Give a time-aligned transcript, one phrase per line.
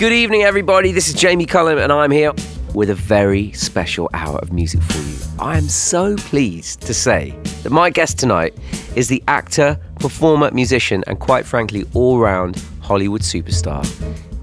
[0.00, 0.92] Good evening, everybody.
[0.92, 2.32] This is Jamie Cullum, and I'm here
[2.74, 5.18] with a very special hour of music for you.
[5.38, 8.56] I am so pleased to say that my guest tonight
[8.96, 13.86] is the actor, performer, musician, and quite frankly, all round Hollywood superstar,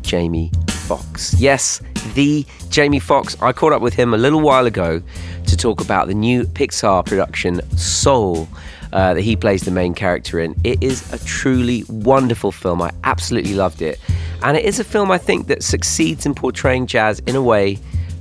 [0.04, 1.34] Jamie Foxx.
[1.39, 1.82] Yes,
[2.14, 3.36] the Jamie Foxx.
[3.42, 5.02] I caught up with him a little while ago
[5.48, 8.48] to talk about the new Pixar production, Soul.
[8.94, 10.56] Uh, that he plays the main character in.
[10.64, 12.82] It is a truly wonderful film.
[12.82, 14.00] I absolutely loved it.
[14.44, 17.80] And it is a film I think that succeeds in portraying jazz in a way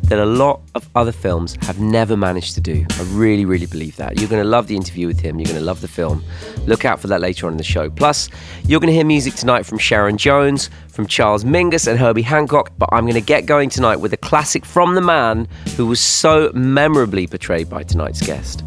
[0.09, 2.87] that a lot of other films have never managed to do.
[2.91, 4.21] I really, really believe that.
[4.21, 5.39] You're going to love the interview with him.
[5.41, 6.23] You're going to love the film.
[6.67, 7.91] Look out for that later on in the show.
[7.91, 8.29] Plus,
[8.65, 12.71] you're going to hear music tonight from Sharon Jones, from Charles Mingus and Herbie Hancock.
[12.79, 16.01] But I'm going to get going tonight with a classic from the man who was
[16.01, 18.63] so memorably portrayed by tonight's guest.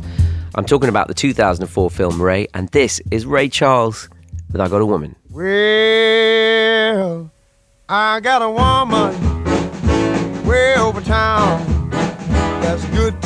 [0.56, 4.10] I'm talking about the 2004 film Ray, and this is Ray Charles
[4.52, 5.16] with I Got a Woman.
[5.30, 7.32] Well,
[7.88, 9.46] I got a woman
[10.46, 11.90] way over town
[12.62, 13.19] that's good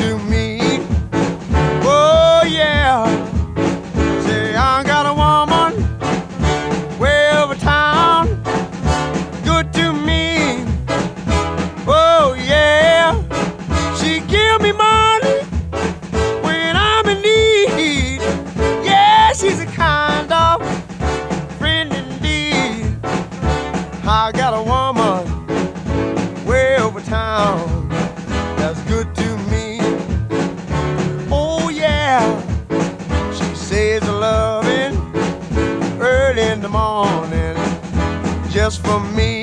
[38.53, 39.42] just for me.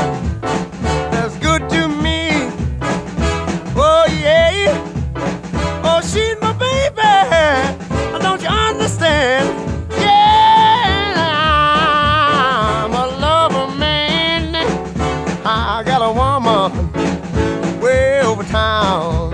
[18.43, 19.31] town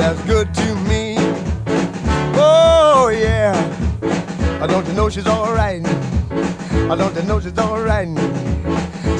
[0.00, 1.16] that's good to me.
[2.36, 3.52] Oh, yeah.
[4.66, 5.84] Don't you know she's all right?
[5.84, 8.08] I Don't you know she's all right?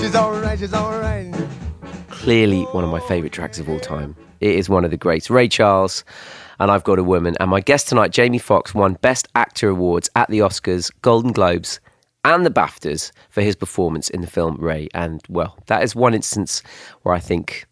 [0.00, 1.30] She's all right, she's all right.
[2.08, 4.16] Clearly one of my favourite tracks of all time.
[4.40, 5.28] It is one of the greats.
[5.28, 6.02] Ray Charles
[6.58, 7.36] and I've Got a Woman.
[7.40, 11.78] And my guest tonight, Jamie Foxx, won Best Actor awards at the Oscars, Golden Globes,
[12.24, 14.88] and the BAFTAs for his performance in the film Ray.
[14.94, 16.62] And well, that is one instance
[17.02, 17.66] where I think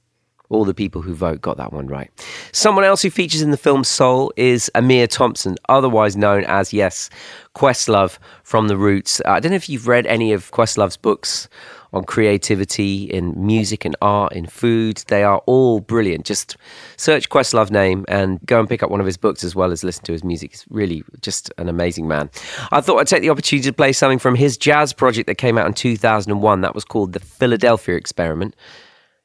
[0.50, 2.10] all the people who vote got that one right.
[2.52, 7.10] Someone else who features in the film Soul is Ahmir Thompson, otherwise known as, yes,
[7.54, 9.20] Questlove from The Roots.
[9.20, 11.48] Uh, I don't know if you've read any of Questlove's books
[11.92, 15.02] on creativity in music and art, in food.
[15.08, 16.26] They are all brilliant.
[16.26, 16.56] Just
[16.96, 19.82] search Questlove name and go and pick up one of his books as well as
[19.82, 20.52] listen to his music.
[20.52, 22.30] He's really just an amazing man.
[22.70, 25.58] I thought I'd take the opportunity to play something from his jazz project that came
[25.58, 28.54] out in 2001 that was called The Philadelphia Experiment.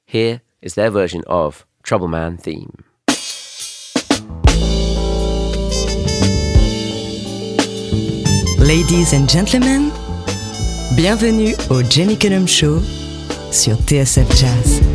[0.06, 2.86] Here is their version of Trouble Man theme.
[8.58, 9.92] Ladies and gentlemen,
[10.96, 12.80] bienvenue au Jamie Cullum Show
[13.52, 14.93] sur TSF Jazz.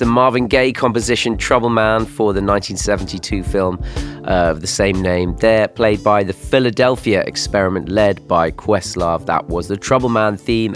[0.00, 3.78] The Marvin Gaye composition Trouble Man for the 1972 film
[4.24, 5.36] uh, of the same name.
[5.36, 9.26] There, played by the Philadelphia Experiment, led by Questlove.
[9.26, 10.74] That was the Trouble Man theme.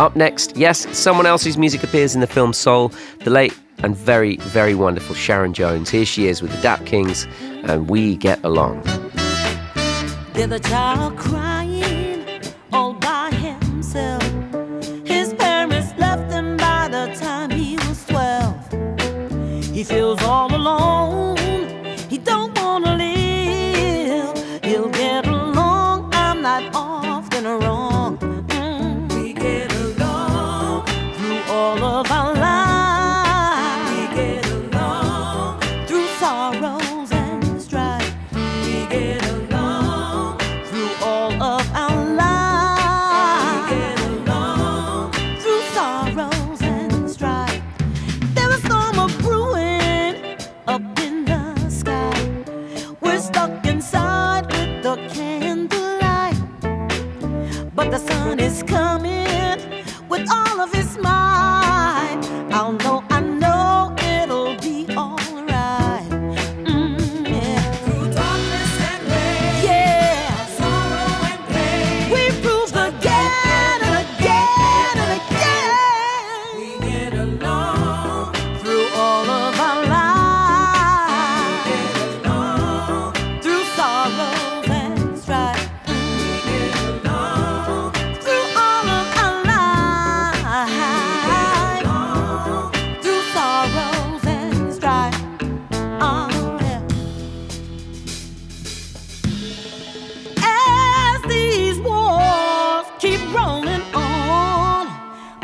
[0.00, 3.96] Up next, yes, someone else whose music appears in the film Soul, the late and
[3.96, 5.88] very, very wonderful Sharon Jones.
[5.88, 7.28] Here she is with the Dap Kings,
[7.62, 8.82] and we get along.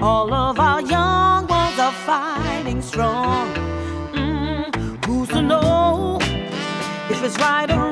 [0.04, 3.48] All of our young ones are fighting strong.
[4.12, 6.18] Mm, who's to know
[7.10, 7.83] if it's right or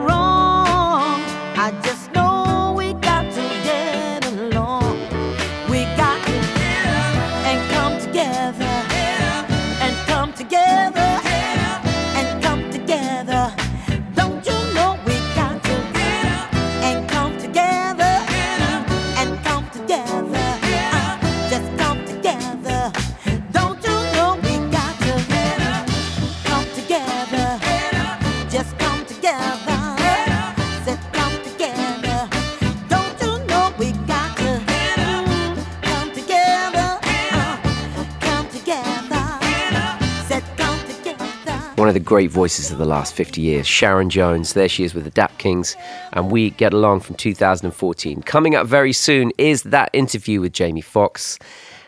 [42.12, 44.52] great voices of the last 50 years, Sharon Jones.
[44.52, 45.74] There she is with the Dap Kings,
[46.12, 48.20] and we get along from 2014.
[48.24, 51.38] Coming up very soon is that interview with Jamie Foxx.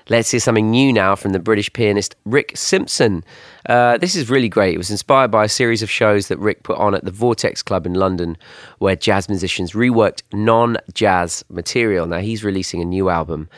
[0.09, 3.23] Let's hear something new now from the British pianist Rick Simpson.
[3.69, 4.75] Uh, this is really great.
[4.75, 7.63] It was inspired by a series of shows that Rick put on at the Vortex
[7.63, 8.39] Club in London,
[8.79, 12.07] where jazz musicians reworked non jazz material.
[12.07, 13.51] Now, he's releasing a new album.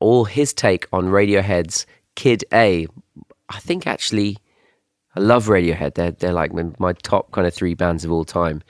[0.00, 2.86] All his take on Radiohead's Kid A.
[3.50, 4.38] I think actually
[5.16, 5.94] I love Radiohead.
[5.94, 8.62] They're they're like my, top kind of three bands of all time.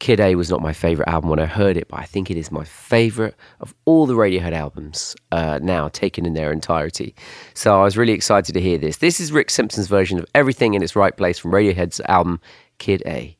[0.00, 2.36] Kid A was not my favorite album when I heard it, but I think it
[2.36, 7.14] is my favorite of all the Radiohead albums uh, now, taken in their entirety.
[7.54, 8.98] So I was really excited to hear this.
[8.98, 12.40] This is Rick Simpson's version of Everything in Its Right Place from Radiohead's album
[12.78, 13.36] Kid A.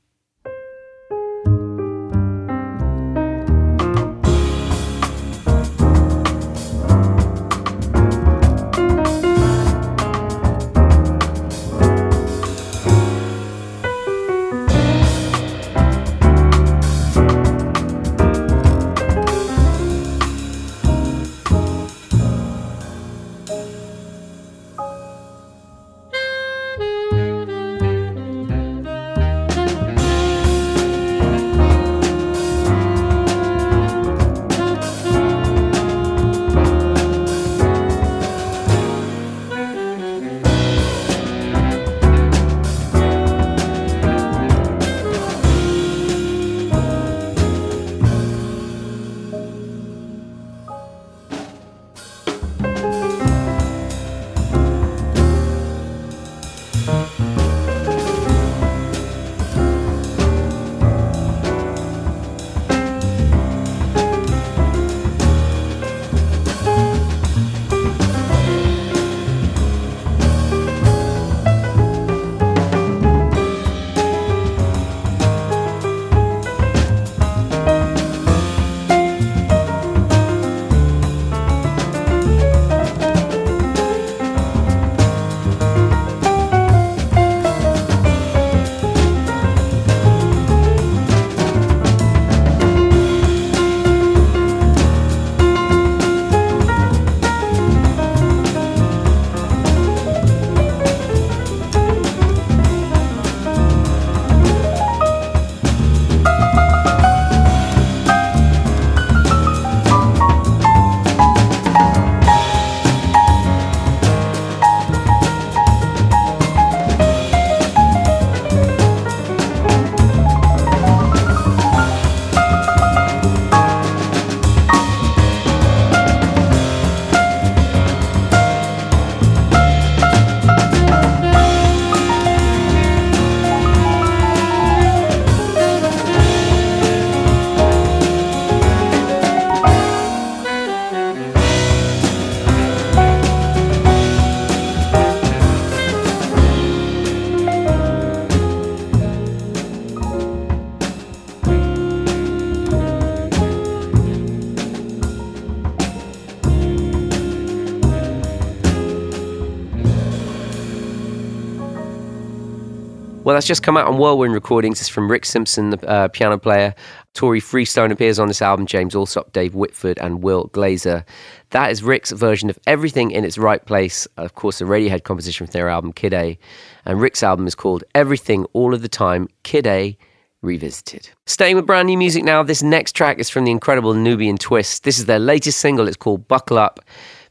[163.34, 164.78] Well, that's just come out on Whirlwind Recordings.
[164.78, 166.72] It's from Rick Simpson, the uh, piano player.
[167.14, 171.04] Tori Freestone appears on this album, James Allsop, Dave Whitford, and Will Glaser.
[171.50, 175.48] That is Rick's version of Everything in Its Right Place, of course, a Radiohead composition
[175.48, 176.38] from their album Kid A.
[176.84, 179.98] And Rick's album is called Everything All of the Time, Kid A
[180.40, 181.10] Revisited.
[181.26, 184.84] Staying with brand new music now, this next track is from the incredible Nubiyan Twist.
[184.84, 185.88] This is their latest single.
[185.88, 186.78] It's called Buckle Up,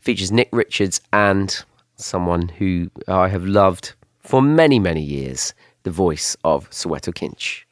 [0.01, 1.63] features Nick Richards and
[1.95, 5.53] someone who I have loved for many, many years,
[5.83, 7.65] the voice of Soweto Kinch.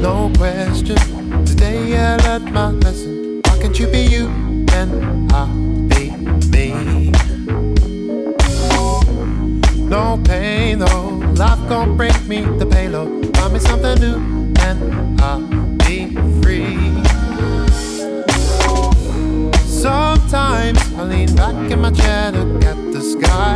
[0.00, 0.96] No question,
[1.44, 3.42] today I learned my lesson.
[3.44, 4.28] Why can't you be you
[4.72, 5.46] and I'll
[5.88, 6.10] be
[6.48, 7.12] me?
[9.88, 11.07] No pain though,
[11.38, 13.36] life gon' bring me the payload.
[13.36, 14.16] Find me something new
[14.58, 15.40] and I'll
[15.86, 16.10] be
[16.42, 16.74] free.
[19.64, 23.54] Sometimes I lean back in my chair, look at the sky,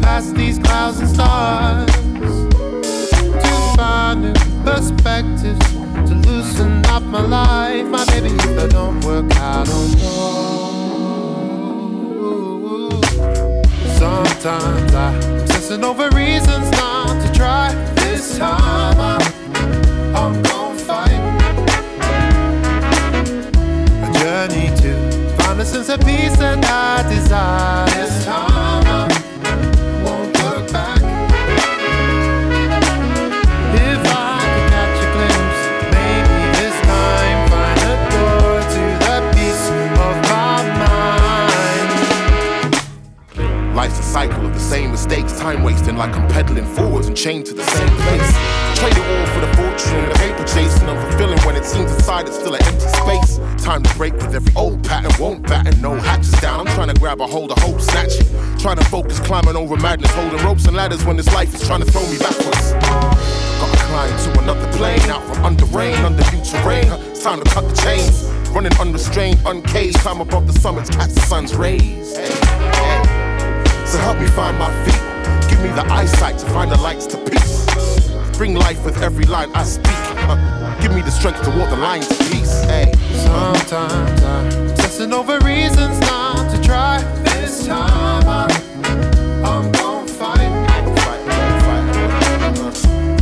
[0.00, 1.90] past these clouds and stars
[3.44, 4.32] to find new
[4.64, 5.60] perspectives
[6.08, 7.86] to loosen up my life.
[7.88, 10.52] My baby, if I don't work, I don't know.
[13.98, 17.74] Sometimes I'm obsessing over reasons not to try.
[17.96, 21.10] This time I'm, I'm gonna fight.
[24.02, 27.86] A journey to find a sense of peace that I desire.
[27.86, 28.51] This time
[44.72, 48.32] same mistakes, time wasting like I'm pedaling forwards and chained to the same place.
[48.80, 52.38] Trade it all for the fortune, the paper chasing, unfulfilling when it seems inside it's
[52.38, 53.36] still an empty space.
[53.62, 56.60] Time to break with every old pattern, won't batten, no hatches down.
[56.60, 58.26] I'm trying to grab a hold of hope, snatch it.
[58.60, 61.84] Trying to focus, climbing over madness, holding ropes and ladders when this life is trying
[61.84, 62.72] to throw me backwards.
[63.60, 66.88] Gotta climb to another plane, out from under rain, under new terrain.
[67.10, 68.24] It's time to cut the chains.
[68.56, 72.16] Running unrestrained, uncaged, climb above the summits, catch the sun's rays.
[72.16, 72.71] Hey,
[73.92, 75.50] So help me find my feet.
[75.50, 77.66] Give me the eyesight to find the lights to peace.
[78.38, 79.92] Bring life with every line I speak.
[80.30, 82.64] Uh, give me the strength to walk the line to peace.
[82.64, 82.90] Hey.
[83.12, 87.02] Sometimes I'm obsessing over reasons not to try.
[87.22, 88.50] This time I'm,
[89.44, 90.40] I'm gonna fight.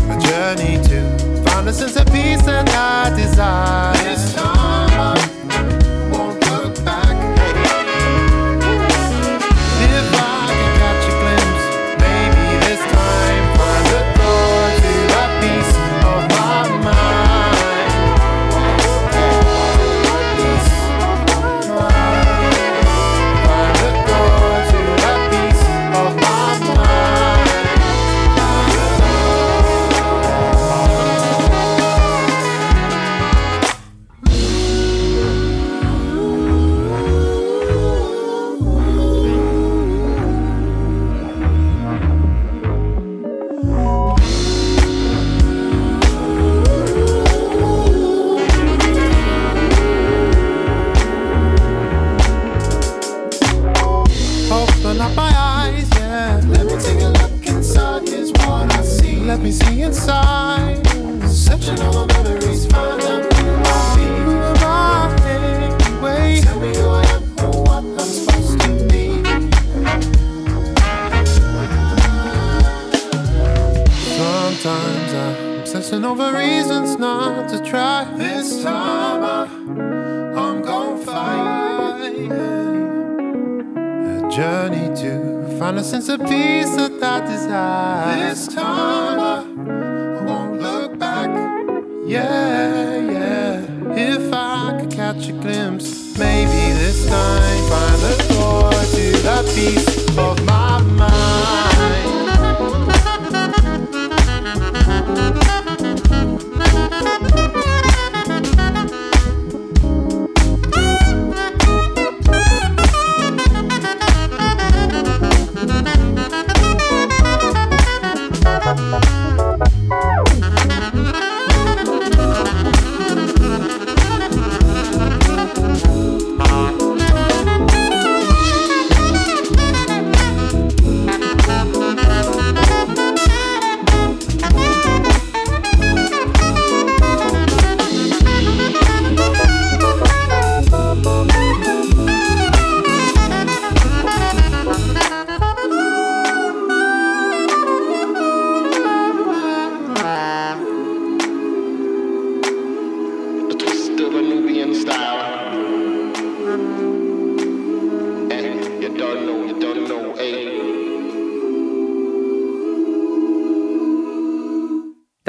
[0.08, 3.99] A journey to find a sense of peace that I desire.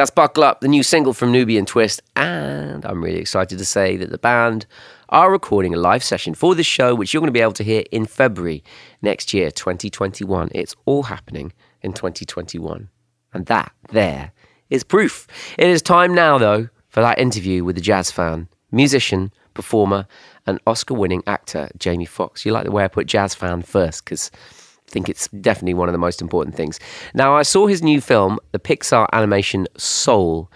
[0.01, 2.01] That's Buckle Up, the new single from Nubiyan Twist.
[2.15, 4.65] And I'm really excited to say that the band
[5.09, 7.63] are recording a live session for this show, which you're going to be able to
[7.63, 8.63] hear in February
[9.03, 10.49] next year, 2021.
[10.55, 12.89] It's all happening in 2021.
[13.31, 14.31] And that there
[14.71, 15.27] is proof.
[15.59, 20.07] It is time now, though, for that interview with the jazz fan, musician, performer,
[20.47, 22.43] and Oscar winning actor, Jamie Foxx.
[22.43, 24.31] You like the way I put jazz fan first because
[24.91, 26.79] think it's definitely one of the most important things.
[27.13, 30.51] Now, I saw his new film, the Pixar animation Soul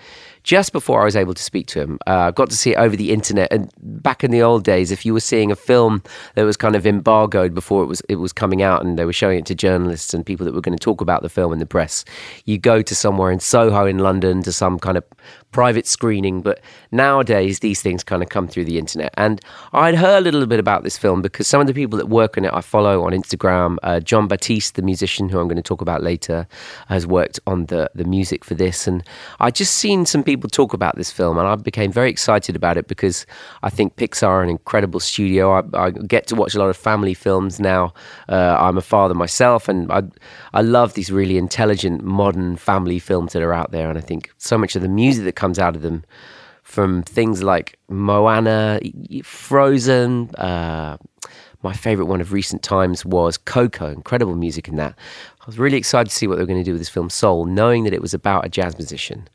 [0.45, 1.97] just before I was able to speak to him.
[2.05, 3.51] I uh, got to see it over the internet.
[3.51, 6.03] And back in the old days, if you were seeing a film
[6.35, 9.13] that was kind of embargoed before it was it was coming out, and they were
[9.13, 11.57] showing it to journalists and people that were going to talk about the film in
[11.57, 12.05] the press,
[12.45, 15.03] you go to somewhere in Soho in London to some kind of
[15.51, 16.43] private screening.
[16.43, 19.15] But nowadays, these things kind of come through the internet.
[19.17, 19.41] And
[19.73, 22.37] I'd heard a little bit about this film because some of the people that work
[22.37, 23.77] on it I follow on Instagram.
[23.81, 26.47] Uh, Jon Batiste, the musician who I'm going to talk about later,
[26.87, 29.03] has worked on the the music for this, and
[29.39, 32.55] I just seen some people people talk about this film, and I became very excited
[32.55, 33.25] about it because
[33.63, 35.43] I think Pixar are an incredible studio.
[35.51, 37.93] I, I get to watch a lot of family films now.
[38.29, 40.03] Uh, I'm a father myself, and I
[40.53, 43.89] I love these really intelligent, modern family films that are out there.
[43.89, 46.03] And I think so much of the music that comes out of them,
[46.63, 48.79] from things like Moana,
[49.23, 50.35] Frozen.
[50.35, 50.97] Uh,
[51.65, 53.87] my favorite one of recent times was Coco.
[53.91, 54.93] Incredible music in that.
[55.41, 57.09] I was really excited to see what they were going to do with this film
[57.09, 59.27] Soul, knowing that it was about a jazz musician.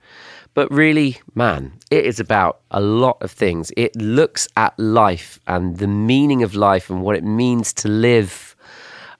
[0.55, 3.73] But really, man, it is about a lot of things.
[3.77, 8.57] It looks at life and the meaning of life and what it means to live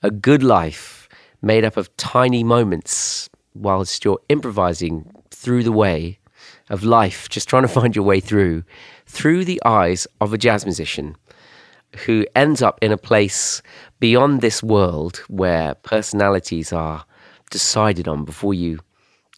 [0.03, 1.09] a good life
[1.41, 6.19] made up of tiny moments whilst you're improvising through the way
[6.69, 8.65] of life, just trying to find your way through,
[9.07, 11.17] through the eyes of a jazz musician
[12.07, 13.63] who ends up in a place
[13.99, 17.05] beyond this world where personalities are
[17.51, 18.79] decided on before you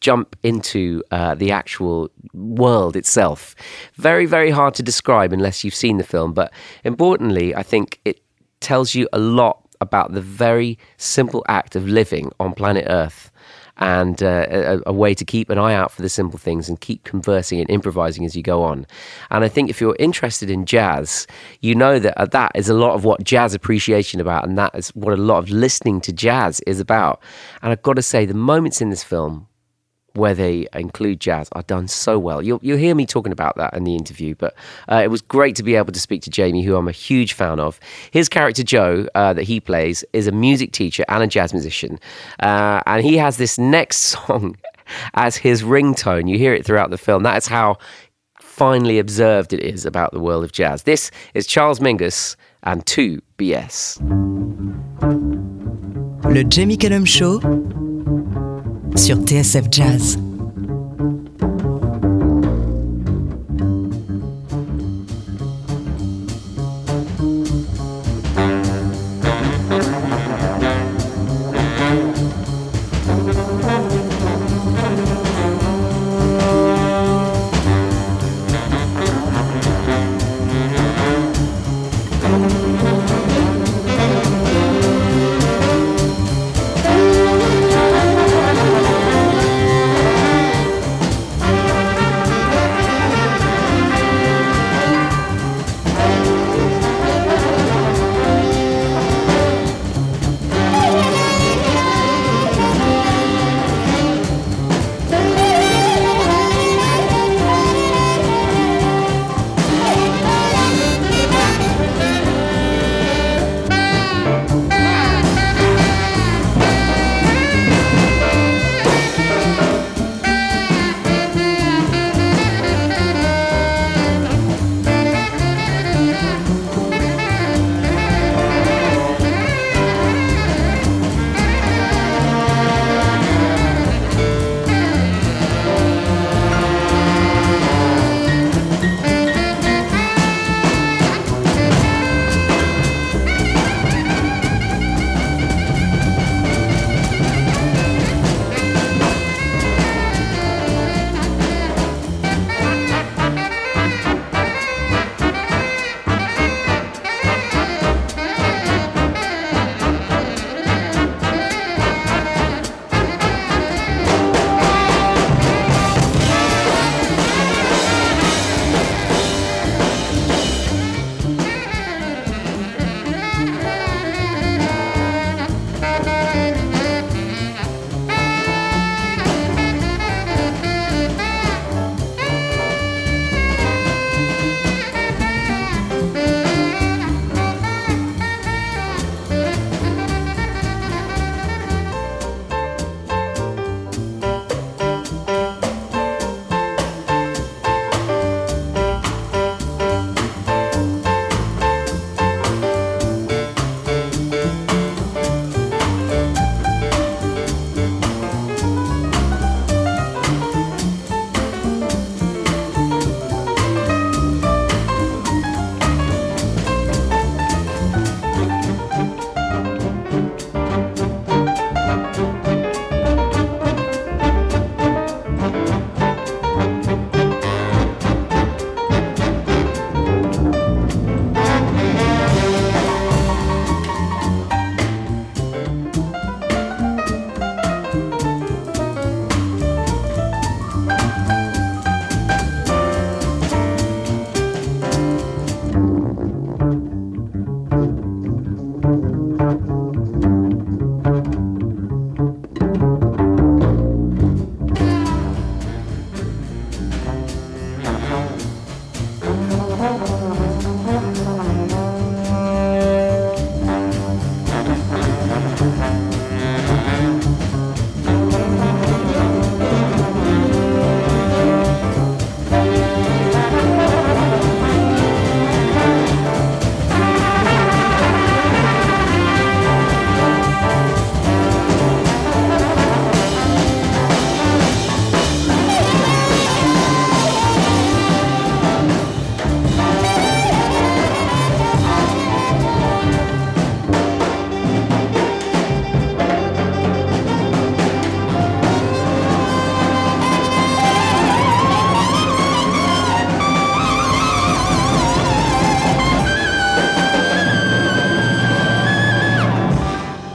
[0.03, 3.55] jump into uh, the actual world itself.
[3.95, 6.35] Very, very hard to describe unless you've seen the film.
[6.35, 6.53] But
[6.85, 8.21] importantly, I think it
[8.61, 13.31] tells you a lot about the very simple act of living on planet Earth
[13.79, 16.81] and uh, a, a, way to keep an eye out for the simple things and
[16.81, 18.87] keep conversing and improvising as you go on.
[19.31, 21.27] And I think if you're interested in jazz,
[21.61, 24.75] you know that uh, that is a lot of what jazz appreciation about, and that
[24.75, 27.23] is what a lot of listening to jazz is about.
[27.63, 29.49] And I've got to say, the moments in this film
[30.15, 32.43] where they include jazz are done so well.
[32.43, 34.55] You'll, you'll hear me talking about that in the interview, but
[34.91, 37.33] uh, it was great to be able to speak to Jamie, who I'm a huge
[37.33, 37.81] fan of.
[38.11, 41.99] His character, Joe, uh, that he plays, is a music teacher and a jazz musician.
[42.41, 43.97] Uh, and he has this next
[44.27, 44.57] song
[45.15, 46.29] as his ringtone.
[46.29, 47.23] You hear it throughout the film.
[47.23, 47.79] That is how
[48.41, 50.83] finely observed it is about the world of jazz.
[50.83, 53.99] This is Charles Mingus and 2BS.
[56.25, 57.41] Le Jamie Cullum Show
[58.97, 60.32] sur TSF Jazz.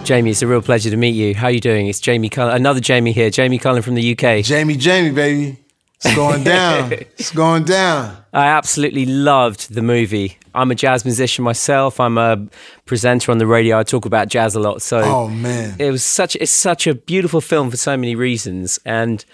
[0.07, 1.35] Jamie, it's a real pleasure to meet you.
[1.35, 1.87] How are you doing?
[1.87, 3.29] It's Jamie Cullum, another Jamie here.
[3.29, 4.41] Jamie Cullum from the UK.
[4.41, 5.57] Jamie, Jamie, baby.
[6.01, 6.93] It's going down.
[6.93, 8.15] it's going down.
[8.31, 10.37] I absolutely loved the movie.
[10.55, 11.99] I'm a jazz musician myself.
[11.99, 12.47] I'm a
[12.85, 13.77] presenter on the radio.
[13.77, 14.81] I talk about jazz a lot.
[14.81, 15.75] So Oh man.
[15.77, 19.25] it was such it's such a beautiful film for so many reasons and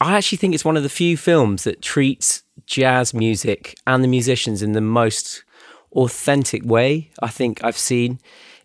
[0.00, 4.08] i actually think it's one of the few films that treats jazz music and the
[4.08, 5.42] musicians in the most
[5.92, 8.18] authentic way i think i've seen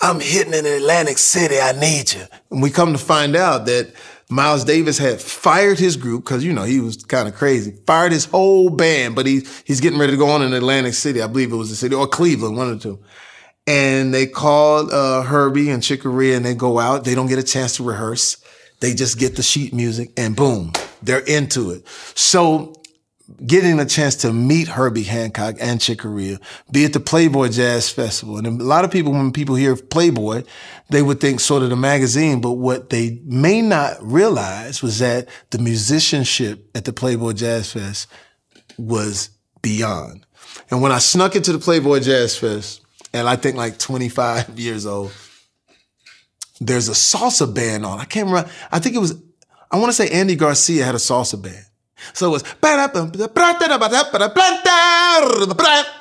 [0.00, 1.58] I'm hitting in Atlantic City.
[1.58, 2.24] I need you.
[2.50, 3.92] And we come to find out that
[4.30, 7.76] Miles Davis had fired his group because you know he was kind of crazy.
[7.86, 11.20] Fired his whole band, but he he's getting ready to go on in Atlantic City.
[11.20, 13.02] I believe it was the city or Cleveland, one of the two.
[13.66, 17.04] And they called uh, Herbie and Chick Corea, and they go out.
[17.04, 18.42] They don't get a chance to rehearse.
[18.80, 21.86] They just get the sheet music, and boom, they're into it.
[22.14, 22.74] So
[23.46, 26.38] getting a chance to meet Herbie Hancock and Chick Corea,
[26.70, 28.38] be at the Playboy Jazz Festival.
[28.38, 30.42] And a lot of people, when people hear Playboy,
[30.90, 35.28] they would think sort of the magazine, but what they may not realize was that
[35.50, 38.08] the musicianship at the Playboy Jazz Fest
[38.76, 39.30] was
[39.62, 40.26] beyond.
[40.70, 42.82] And when I snuck into the Playboy Jazz Fest,
[43.12, 45.12] and I think like 25 years old,
[46.60, 48.00] there's a salsa band on.
[48.00, 48.50] I can't remember.
[48.70, 49.14] I think it was,
[49.70, 51.66] I want to say Andy Garcia had a salsa band.
[52.14, 52.44] So it was,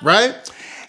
[0.02, 0.36] right?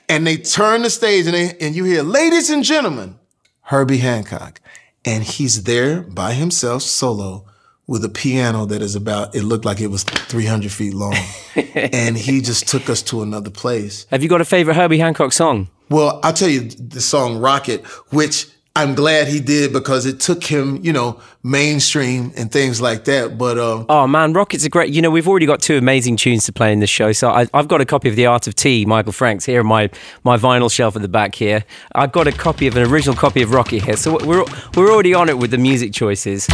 [0.08, 3.18] And they turn the stage and, they, and you hear, ladies and gentlemen,
[3.62, 4.60] Herbie Hancock.
[5.04, 7.46] And he's there by himself, solo,
[7.86, 11.16] with a piano that is about, it looked like it was 300 feet long.
[11.56, 14.06] and he just took us to another place.
[14.10, 17.84] have you got a favorite herbie hancock song Well, I'll tell you the song Rockit,
[18.12, 23.04] which I'm glad he did because it took him, you know, mainstream and things like
[23.04, 23.36] that.
[23.36, 24.92] But um, Oh man, Rockit's a great.
[24.92, 27.10] You know, we've already got two amazing tunes to play in this show.
[27.12, 29.66] So I, I've got a copy of The Art of Tea, Michael Franks, here on
[29.66, 29.90] my
[30.22, 31.64] my vinyl shelf at the back here.
[31.94, 33.96] I've got a copy of an original copy of Rockit here.
[33.96, 34.44] So we're
[34.76, 36.46] we're already on it with the music choices.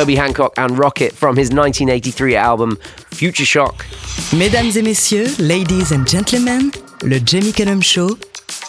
[0.00, 2.76] Herbie Hancock and Rockit from his 1983 album
[3.10, 3.84] Future Shock.
[4.34, 6.70] Mesdames et messieurs, ladies and gentlemen,
[7.02, 8.16] le Jamie Cullum Show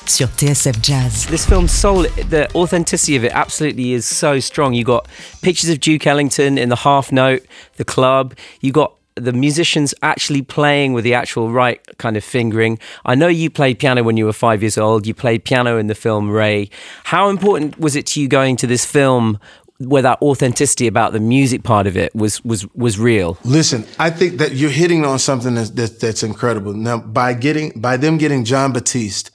[0.05, 1.27] sur TSF Jazz.
[1.27, 4.73] This film's soul, the authenticity of it absolutely is so strong.
[4.73, 5.07] You got
[5.41, 7.45] pictures of Duke Ellington in the half note,
[7.77, 8.35] the club.
[8.59, 12.79] You got the musicians actually playing with the actual right kind of fingering.
[13.05, 15.05] I know you played piano when you were five years old.
[15.05, 16.69] You played piano in the film Ray.
[17.05, 19.39] How important was it to you going to this film
[19.85, 23.37] where that authenticity about the music part of it was was was real?
[23.43, 26.73] Listen, I think that you're hitting on something that's that, that's incredible.
[26.73, 29.31] Now, by getting by them getting Jon Batiste,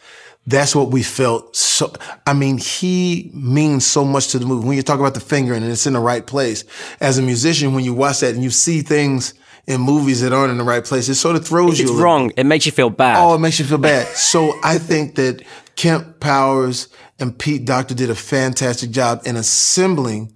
[0.47, 1.57] that's what we felt.
[1.57, 1.93] So,
[2.27, 4.67] I mean, he means so much to the movie.
[4.69, 6.65] When you talk about the fingering and it's in the right place,
[7.01, 9.35] as a musician, when you watch that and you see things
[9.67, 11.93] in movies that aren't in the right place, it sort of throws If you.
[11.93, 13.17] it's wrong, it makes you feel bad.
[13.19, 14.07] Oh, it makes you feel bad.
[14.17, 15.43] so I think that
[15.75, 16.89] Kemp Powers
[17.19, 20.33] and Pete Docter did a fantastic job in assembling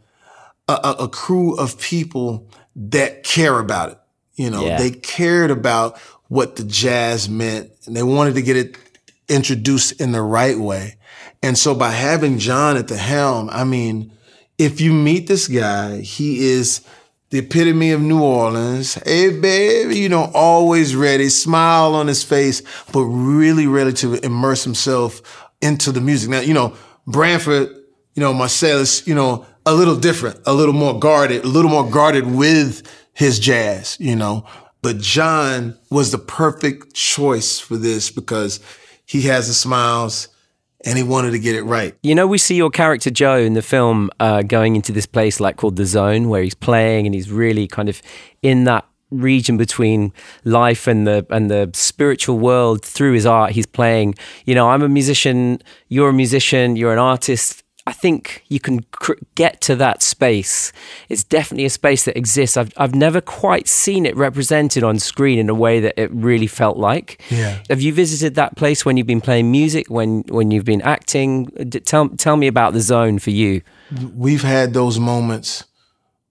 [0.74, 3.98] a, a, crew of people that care about it.
[4.36, 4.78] You know, Yeah.
[4.78, 5.98] they cared about
[6.28, 8.76] what the jazz meant and they wanted to get it
[9.28, 10.96] introduced in the right way.
[11.42, 14.12] And so by having Jon at the helm, I mean,
[14.58, 16.82] if you meet this guy, he is
[17.30, 18.94] the epitome of New Orleans.
[18.94, 22.62] Hey, baby, you know, always ready, smile on his face,
[22.92, 25.22] but really ready to immerse himself
[25.62, 26.28] into the music.
[26.28, 26.74] Now, you know,
[27.06, 27.68] Branford,
[28.14, 31.88] you know, Marsalis, you know, a little different, a little more guarded, a little more
[31.88, 34.44] guarded with his jazz, you know.
[34.82, 38.58] But Jon was the perfect choice for this because
[39.06, 40.28] he has the smiles
[40.84, 41.94] and he wanted to get it right.
[42.02, 45.38] You know, we see your character Joe in the film uh, going into this place
[45.38, 48.02] like called the Zone, where he's playing and he's really kind of
[48.42, 50.12] in that region between
[50.44, 53.52] life and the and the spiritual world through his art.
[53.52, 54.16] He's playing.
[54.46, 55.60] You know, I'm a musician.
[55.88, 56.74] You're a musician.
[56.74, 57.62] You're an artist.
[57.86, 60.72] I think you can cr- get to that space.
[61.08, 62.56] It's definitely a space that exists.
[62.56, 66.46] I've I've never quite seen it represented on screen in a way that it really
[66.46, 67.20] felt like.
[67.30, 67.58] Yeah.
[67.68, 71.46] Have you visited that place when you've been playing music, when when you've been acting?
[71.68, 73.62] D- tell tell me about the zone for you.
[74.14, 75.64] we've had those moments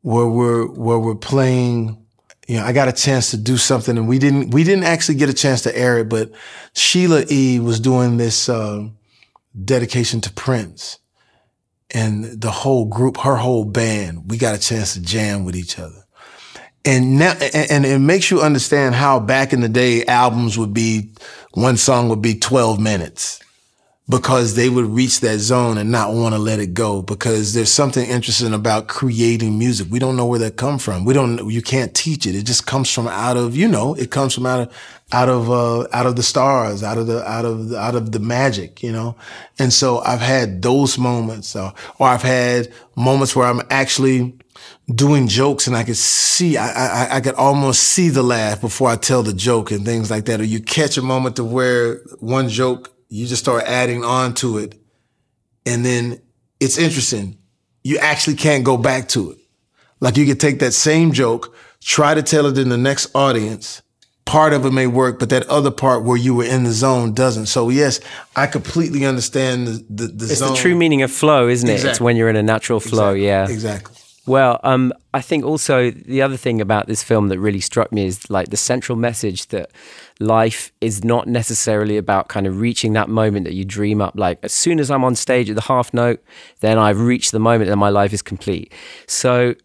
[0.01, 1.97] where we're where we're playing
[2.47, 5.15] you know i got a chance to do something and we didn't we didn't actually
[5.15, 6.31] get a chance to air it but
[6.73, 8.87] sheila e was doing this uh,
[9.65, 10.99] dedication to prince
[11.91, 15.79] and the whole group her whole band we got a chance to jam with each
[15.79, 16.05] other.
[16.85, 21.11] And now and, it makes you understand how back in the day albums would be
[21.53, 23.41] one song would be 12 minutes
[24.09, 27.71] because they would reach that zone and not want to let it go because there's
[27.71, 29.87] something interesting about creating music.
[29.91, 31.05] We don't know where that come from.
[31.05, 32.33] We don't, you can't teach it.
[32.33, 34.77] It just comes from out of, you know, it comes from out of,
[35.11, 38.19] out of, uh, out of the stars, out of the, out of, out of the
[38.19, 39.15] magic, you know?
[39.59, 44.35] And so I've had those moments uh, or I've had moments where I'm actually
[44.93, 48.89] doing jokes and I could see, I, I, I could almost see the laugh before
[48.89, 50.41] I tell the joke and things like that.
[50.41, 54.57] Or you catch a moment to where one joke, you just start adding on to
[54.59, 54.75] it.
[55.65, 56.21] And then
[56.59, 57.37] it's interesting.
[57.83, 59.37] You actually can't go back to it.
[59.99, 63.81] Like you could take that same joke, try to tell it in the next audience.
[64.25, 67.13] Part of it may work, but that other part where you were in the zone
[67.13, 67.47] doesn't.
[67.47, 67.99] So yes,
[68.35, 70.51] I completely understand the, the, the It's zone.
[70.51, 71.83] the true meaning of flow, isn't it?
[71.83, 73.13] It's when you're in a natural flow.
[73.13, 73.25] Exactly.
[73.25, 73.49] Yeah.
[73.49, 73.95] Exactly.
[74.25, 78.05] Well, um, I think also the other thing about this film that really struck me
[78.05, 79.71] is like the central message that
[80.19, 84.13] life is not necessarily about kind of reaching that moment that you dream up.
[84.15, 86.23] Like as soon as I'm on stage at the half note,
[86.59, 88.71] then I've reached the moment and my life is complete.
[89.07, 89.55] So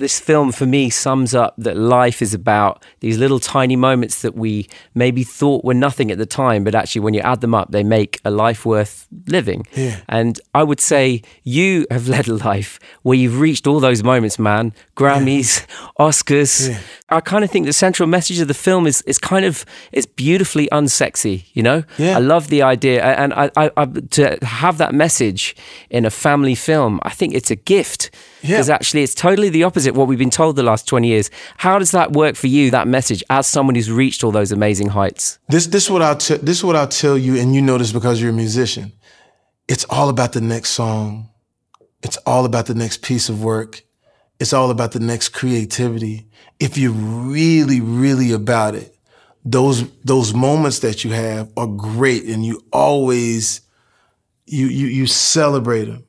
[0.00, 4.34] this film for me sums up that life is about these little tiny moments that
[4.34, 7.70] we maybe thought were nothing at the time, but actually when you add them up,
[7.70, 9.66] they make a life worth living.
[9.74, 10.00] Yeah.
[10.08, 14.38] And I would say you have led a life where you've reached all those moments,
[14.38, 14.72] man.
[14.96, 15.66] Grammys,
[15.98, 16.70] Oscars.
[16.70, 16.80] Yeah.
[17.08, 20.06] I kind of think the central message of the film is is kind of it's
[20.06, 21.84] beautifully unsexy, you know?
[21.98, 22.16] Yeah.
[22.16, 25.56] I love the idea and I, I, I to have that message
[25.90, 28.10] in a family film, I think it's a gift.
[28.42, 28.50] Yeah.
[28.50, 31.30] Because actually it's totally the opposite what we've been told the last 20 years.
[31.56, 34.88] How does that work for you, that message, as someone who's reached all those amazing
[34.88, 35.38] heights?
[35.48, 37.78] This this is what I'll te- this is what I'll tell you, and you know
[37.78, 38.92] this because you're a musician.
[39.68, 41.28] It's all about the next song.
[42.02, 43.82] It's all about the next piece of work.
[44.40, 46.28] It's all about the next creativity.
[46.58, 48.96] If you're really, really about it,
[49.44, 53.60] those those moments that you have are great, and you always
[54.46, 56.04] you you you celebrate them.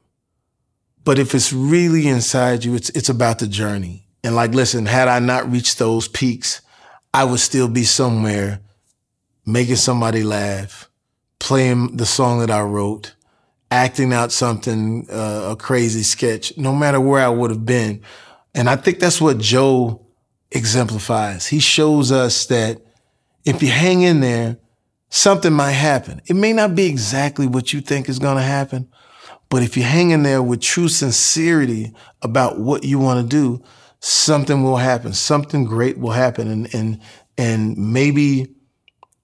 [1.04, 4.08] But if it's really inside you, it's it's about the journey.
[4.24, 6.62] And like, listen, had I not reached those peaks,
[7.14, 8.60] I would still be somewhere
[9.46, 10.90] making somebody laugh,
[11.40, 13.16] playing the song that I wrote,
[13.72, 16.56] acting out something, uh, a crazy sketch.
[16.58, 18.04] No matter where I would have been,
[18.54, 20.06] And I think that's what Joe
[20.52, 21.48] exemplifies.
[21.48, 22.82] He shows us that
[23.46, 24.58] if you hang in there,
[25.10, 26.22] something might happen.
[26.26, 28.90] It may not be exactly what you think is going to happen,
[29.52, 33.62] but if you hang in there with true sincerity about what you want to do,
[34.00, 35.12] something will happen.
[35.12, 36.48] Something great will happen.
[36.48, 37.02] And, and,
[37.38, 38.56] and maybe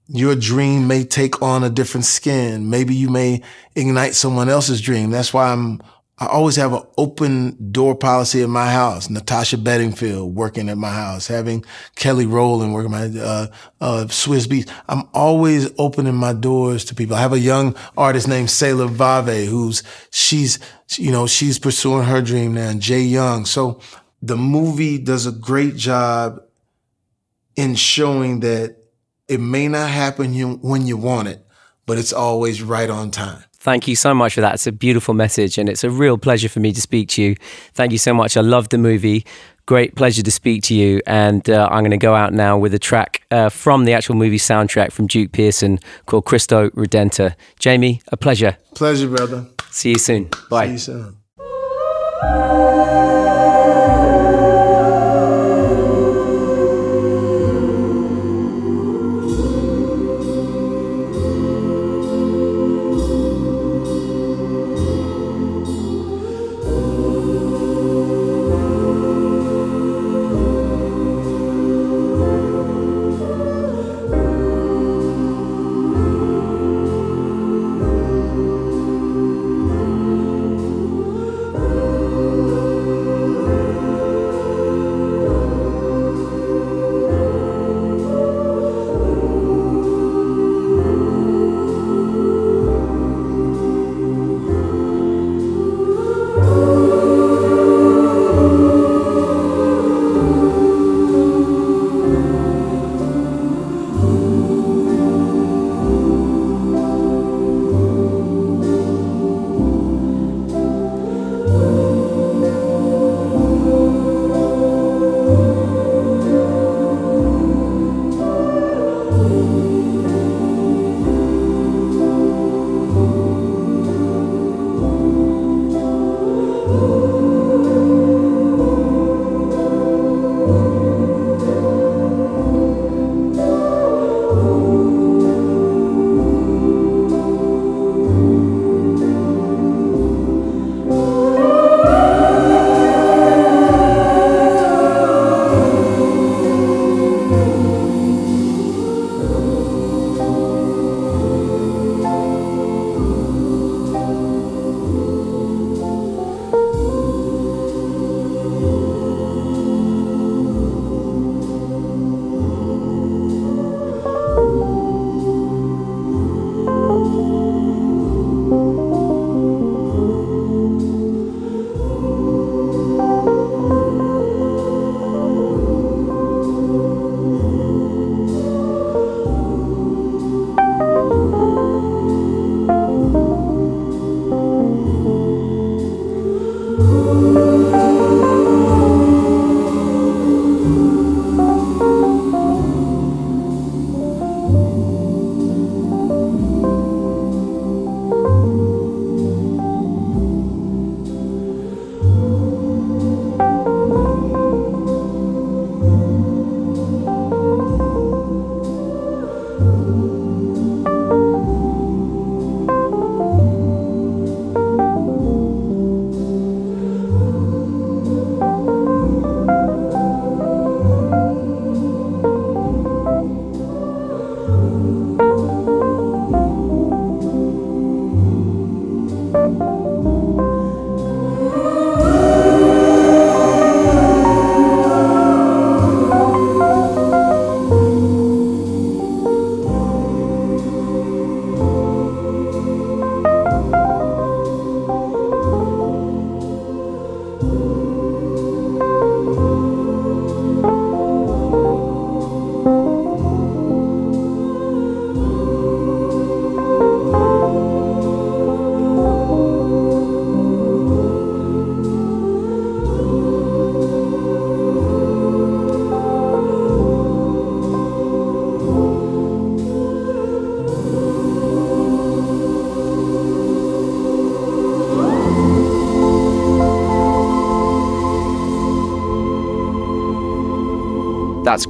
[0.09, 2.69] your dream may take on a different skin.
[2.69, 3.41] Maybe you may
[3.73, 5.11] ignite someone else's dream.
[5.11, 5.81] That's why I'm
[6.19, 9.07] I always have an open door policy at my house.
[9.07, 11.63] Natasha Bedingfield working at my house, having
[11.95, 13.47] Kelly Rowland working my uh,
[13.79, 14.71] uh, Swizz Beatz.
[14.89, 17.15] I'm always opening my doors to people.
[17.15, 20.57] I have a young artist named Selah Vave, who's she's
[20.95, 22.69] you know she's pursuing her dream now.
[22.69, 23.45] And Jay Young.
[23.45, 23.79] So
[24.21, 26.41] the movie does a great job
[27.55, 28.75] in showing that
[29.27, 31.45] it may not happen when you want it,
[31.85, 33.43] but it's always right on time.
[33.59, 34.53] Thank you so much for that.
[34.53, 37.35] It's a beautiful message, and it's a real pleasure for me to speak to you.
[37.73, 38.37] Thank you so much.
[38.37, 39.25] I love the movie.
[39.65, 41.01] Great pleasure to speak to you.
[41.05, 44.15] And uh, I'm going to go out now with a track uh, from the actual
[44.15, 47.35] movie soundtrack from Duke Pearson called Cristo Redentor.
[47.59, 48.57] Jamie, a pleasure.
[48.75, 49.47] Pleasure, brother.
[49.71, 50.29] See you soon.
[50.49, 50.67] Bye.
[50.67, 51.15] See you
[52.21, 53.16] soon.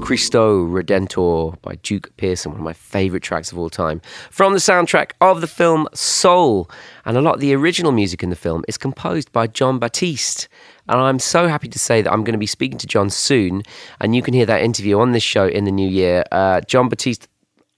[0.08, 4.00] Cristo Redentor by Duke Pearson, one of my favorite tracks of all time.
[4.32, 6.72] From the soundtrack of the film Soul.
[7.04, 10.48] And a lot of the original music in the film is composed by Jon Batiste.
[10.88, 13.64] And I'm so happy to say that I'm going to be speaking to John soon.
[14.00, 16.24] And you can hear that interview on this show in the new year.
[16.32, 17.28] Uh, Jon Batiste,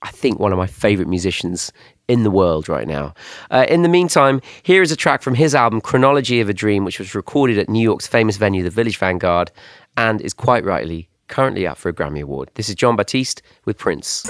[0.03, 1.71] I think, one of my favorite musicians
[2.07, 3.15] in the world right now.
[3.49, 6.86] Uh, in the meantime, here is a track from his album Chronology of a Dream,
[6.86, 9.51] which was recorded at New York's famous venue, the Village Vanguard,
[9.97, 12.51] and is quite rightly currently up for a Grammy Award.
[12.55, 14.30] This is Jon Batiste with Prince.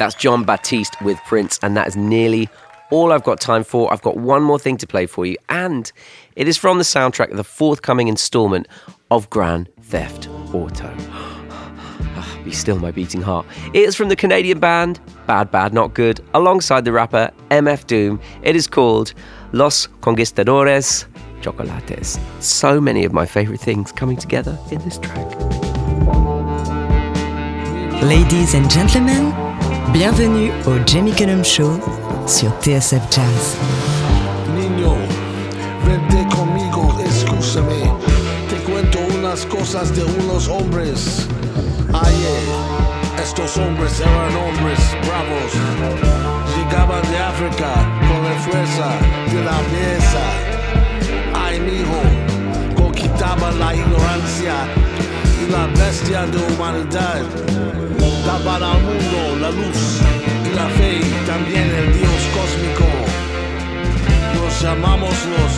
[0.00, 2.48] That's Jon Batiste with Prince, and that is nearly
[2.88, 3.92] all I've got time for.
[3.92, 5.92] I've got one more thing to play for you, and
[6.36, 8.66] it is from the soundtrack of the forthcoming installment
[9.10, 10.90] of Grand Theft Auto.
[12.44, 13.44] Be still, my beating heart.
[13.74, 18.22] It is from the Canadian band Bad Bad Not Good, alongside the rapper MF Doom.
[18.42, 19.12] It is called
[19.52, 21.04] Los Conquistadores
[21.42, 22.18] Chocolates.
[22.38, 25.28] So many of my favorite things coming together in this track.
[28.02, 29.34] Ladies and gentlemen,
[29.92, 31.80] bienvenue au Jamie Cullum Show
[32.26, 33.56] sur TSF Jazz.
[34.54, 34.94] Niño,
[35.84, 37.90] vente conmigo, escúchame.
[38.48, 41.26] Te cuento unas cosas de unos hombres.
[41.92, 42.42] Ayer,
[43.22, 45.52] estos hombres eran hombres bravos.
[46.56, 48.92] Llegaban de África con la fuerza
[49.32, 50.24] de la belleza.
[51.34, 54.54] Ay, mijo, conquistaban la ignorancia
[55.50, 57.22] la bestia de humanidad.
[58.30, 60.00] Da para mundo la luz
[60.48, 62.86] y la fe, también el Dios cósmico.
[64.36, 65.52] Nos llamamos los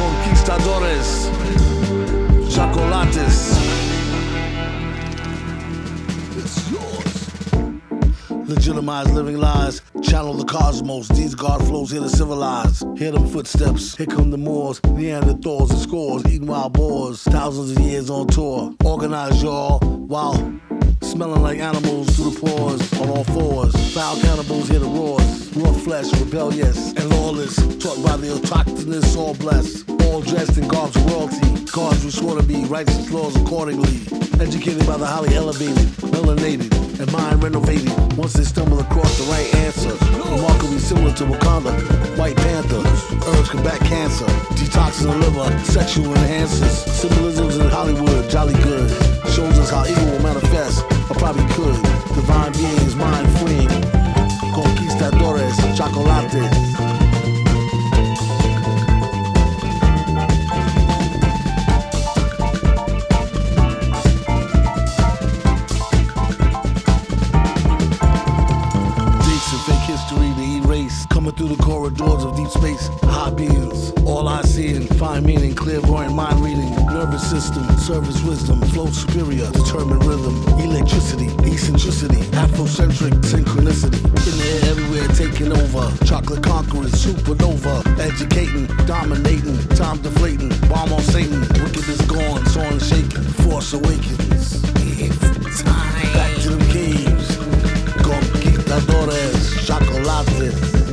[0.00, 1.30] conquistadores,
[2.48, 3.58] chocolates.
[8.48, 11.08] Legitimize living lies, channel the cosmos.
[11.08, 12.82] These God flows here to civilize.
[12.96, 17.22] Hear them footsteps, here come the Moors, Neanderthals and scores, eating wild boars.
[17.24, 18.74] Thousands of years on tour.
[18.82, 20.36] Organize y'all while
[21.06, 23.74] smelling like animals through the pores on all fours.
[23.94, 25.56] Foul cannibals hear the roars.
[25.56, 27.56] Raw flesh, rebellious and lawless.
[27.78, 29.88] Taught by the autochthonous, all blessed.
[30.04, 31.64] All dressed in garbs of royalty.
[31.72, 34.00] Gods we swore to be, righteous laws accordingly.
[34.40, 37.92] Educated by the highly elevated, melanated, and mind renovated.
[38.16, 39.92] Once they stumble across the right answer,
[40.30, 41.72] remarkably similar to Wakanda,
[42.16, 42.82] White Panther.
[43.28, 46.88] Herbs combat cancer, detoxing the liver, sexual enhancers.
[46.88, 48.90] Symbolisms in Hollywood, jolly good.
[49.30, 51.76] Shows us how evil will manifest, or probably could.
[52.14, 53.68] Divine beings, mind freeing.
[54.54, 56.95] Conquistadores, chocolates.
[71.46, 72.88] Through the corridors of deep space.
[73.02, 73.92] High beams.
[74.04, 75.54] All I see and find meaning.
[75.54, 76.74] Clairvoyant mind reading.
[76.86, 77.64] Nervous system.
[77.78, 78.60] Service wisdom.
[78.72, 79.50] Flow superior.
[79.52, 80.36] Determined rhythm.
[80.58, 81.28] Electricity.
[81.50, 82.22] Eccentricity.
[82.42, 84.00] Afrocentric synchronicity.
[84.26, 86.04] In the air everywhere taking over.
[86.04, 86.92] Chocolate conquerors.
[86.92, 87.84] Supernova.
[87.98, 88.66] Educating.
[88.86, 89.58] Dominating.
[89.76, 90.50] Time deflating.
[90.68, 91.40] Bomb on Satan.
[91.40, 92.44] Wickedness gone.
[92.46, 93.22] Soaring shaking.
[93.44, 94.62] Force awakens.
[94.98, 96.12] It's time.
[96.14, 97.36] Back to the caves.
[98.02, 100.85] Conquistadores, chocolates.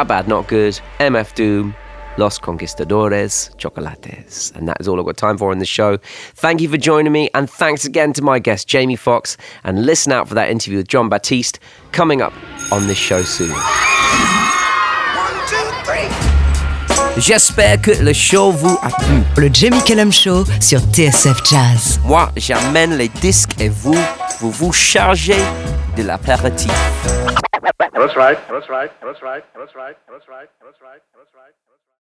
[0.00, 1.74] Bad Bad Not Good, MF Doom,
[2.16, 4.50] Los Conquistadores, Chocolates.
[4.54, 5.98] And that is all I've got time for on the show.
[6.36, 9.36] Thank you for joining me, and thanks again to my guest, Jamie Foxx.
[9.62, 11.58] And listen out for that interview with Jon Batiste
[11.92, 12.32] coming up
[12.72, 13.54] on this show soon.
[17.18, 19.22] J'espère que le show vous a plu.
[19.36, 22.00] Le Jamie Cullum Show sur TSF Jazz.
[22.06, 23.98] Moi, j'amène les disques et vous,
[24.40, 25.42] vous vous chargez
[25.96, 26.72] de l'apéritif.
[31.20, 31.39] That's.